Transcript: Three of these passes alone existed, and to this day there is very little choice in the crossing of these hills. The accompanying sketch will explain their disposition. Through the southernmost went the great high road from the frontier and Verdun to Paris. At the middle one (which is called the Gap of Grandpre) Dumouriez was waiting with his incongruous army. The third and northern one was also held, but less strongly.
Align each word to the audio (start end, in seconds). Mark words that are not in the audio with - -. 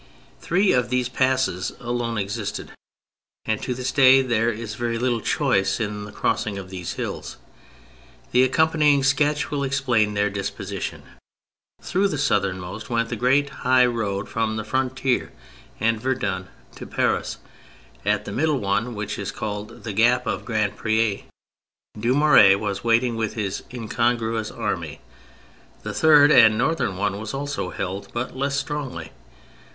Three 0.39 0.71
of 0.73 0.89
these 0.89 1.07
passes 1.09 1.73
alone 1.79 2.17
existed, 2.17 2.71
and 3.45 3.61
to 3.61 3.75
this 3.75 3.91
day 3.91 4.23
there 4.23 4.49
is 4.51 4.73
very 4.73 4.97
little 4.97 5.21
choice 5.21 5.79
in 5.79 6.05
the 6.05 6.11
crossing 6.11 6.57
of 6.57 6.71
these 6.71 6.93
hills. 6.93 7.37
The 8.31 8.41
accompanying 8.41 9.03
sketch 9.03 9.51
will 9.51 9.63
explain 9.63 10.15
their 10.15 10.31
disposition. 10.31 11.03
Through 11.83 12.07
the 12.07 12.17
southernmost 12.17 12.89
went 12.89 13.09
the 13.09 13.15
great 13.15 13.49
high 13.61 13.85
road 13.85 14.27
from 14.27 14.55
the 14.57 14.63
frontier 14.63 15.31
and 15.79 16.01
Verdun 16.01 16.47
to 16.77 16.87
Paris. 16.87 17.37
At 18.03 18.25
the 18.25 18.31
middle 18.31 18.57
one 18.57 18.95
(which 18.95 19.19
is 19.19 19.31
called 19.31 19.83
the 19.83 19.93
Gap 19.93 20.25
of 20.25 20.45
Grandpre) 20.45 21.25
Dumouriez 21.95 22.57
was 22.57 22.83
waiting 22.83 23.17
with 23.17 23.35
his 23.35 23.61
incongruous 23.71 24.49
army. 24.49 24.99
The 25.83 25.93
third 25.93 26.31
and 26.31 26.57
northern 26.57 26.97
one 26.97 27.19
was 27.19 27.35
also 27.35 27.69
held, 27.69 28.11
but 28.13 28.35
less 28.35 28.59
strongly. 28.59 29.11